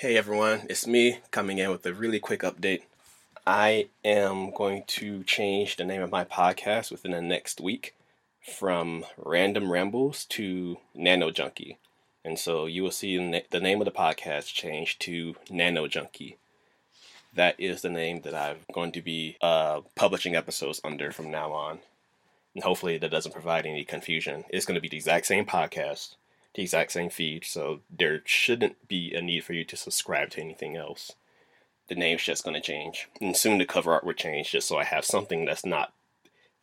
[0.00, 2.84] Hey everyone, it's me coming in with a really quick update.
[3.46, 7.94] I am going to change the name of my podcast within the next week
[8.40, 11.76] from Random Rambles to Nanojunkie.
[12.24, 13.18] And so you will see
[13.50, 16.36] the name of the podcast change to Nanojunkie.
[17.34, 21.52] That is the name that I'm going to be uh, publishing episodes under from now
[21.52, 21.80] on.
[22.54, 24.44] And hopefully that doesn't provide any confusion.
[24.48, 26.14] It's going to be the exact same podcast
[26.54, 30.40] the exact same feed, so there shouldn't be a need for you to subscribe to
[30.40, 31.12] anything else.
[31.88, 34.76] The name's just going to change, and soon the cover art will change just so
[34.78, 35.92] I have something that's not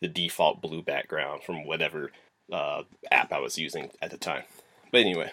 [0.02, 2.12] the default blue background from whatever
[2.52, 4.44] uh, app I was using at the time.
[4.92, 5.32] But anyway,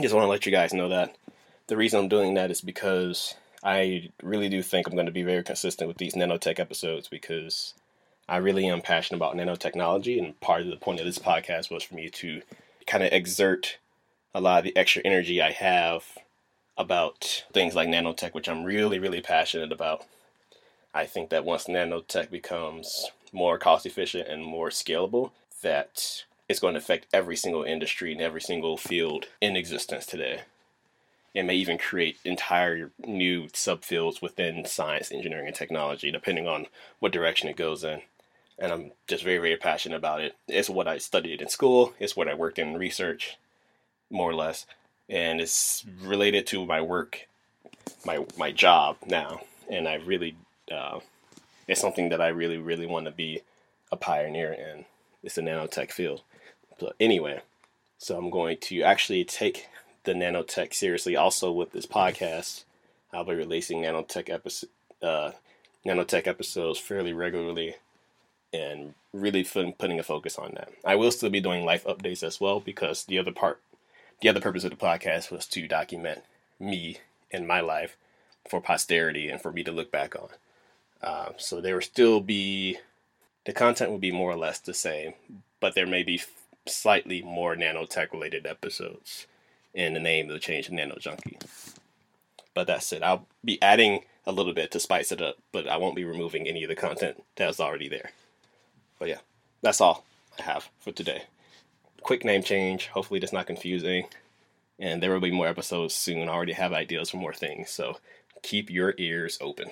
[0.00, 1.16] just want to let you guys know that
[1.68, 5.22] the reason I'm doing that is because I really do think I'm going to be
[5.22, 7.74] very consistent with these nanotech episodes because
[8.28, 11.82] I really am passionate about nanotechnology, and part of the point of this podcast was
[11.82, 12.42] for me to
[12.88, 13.78] kind of exert
[14.34, 16.04] a lot of the extra energy I have
[16.76, 20.04] about things like nanotech, which I'm really, really passionate about.
[20.94, 25.32] I think that once nanotech becomes more cost efficient and more scalable,
[25.62, 30.40] that it's going to affect every single industry and every single field in existence today.
[31.34, 36.66] It may even create entire new subfields within science, engineering, and technology, depending on
[37.00, 38.00] what direction it goes in
[38.58, 40.36] and I'm just very, very passionate about it.
[40.48, 43.38] It's what I studied in school, it's what I worked in research,
[44.10, 44.66] more or less,
[45.08, 47.28] and it's related to my work,
[48.04, 50.36] my my job now, and I really,
[50.72, 51.00] uh,
[51.66, 53.42] it's something that I really, really want to be
[53.92, 54.84] a pioneer in.
[55.22, 56.22] It's the nanotech field.
[56.78, 57.40] But anyway,
[57.98, 59.68] so I'm going to actually take
[60.04, 61.16] the nanotech seriously.
[61.16, 62.64] Also with this podcast,
[63.12, 64.70] I'll be releasing nanotech episode,
[65.02, 65.32] uh,
[65.84, 67.76] nanotech episodes fairly regularly
[68.52, 70.70] and really putting a focus on that.
[70.84, 73.60] I will still be doing life updates as well because the other part,
[74.20, 76.22] the other purpose of the podcast was to document
[76.58, 76.98] me
[77.30, 77.96] and my life
[78.48, 80.28] for posterity and for me to look back on.
[81.02, 82.78] Uh, so there will still be
[83.44, 85.14] the content will be more or less the same,
[85.60, 86.20] but there may be
[86.66, 89.26] slightly more nanotech related episodes
[89.72, 91.40] in the name of the change Nanojunkie.
[92.54, 93.02] But that's it.
[93.02, 96.46] I'll be adding a little bit to spice it up, but I won't be removing
[96.46, 98.10] any of the content that's already there.
[98.98, 99.18] But yeah,
[99.62, 100.04] that's all
[100.38, 101.24] I have for today.
[102.02, 102.88] Quick name change.
[102.88, 104.06] Hopefully, that's not confusing.
[104.78, 106.28] And there will be more episodes soon.
[106.28, 107.70] I already have ideas for more things.
[107.70, 107.98] So
[108.42, 109.70] keep your ears open.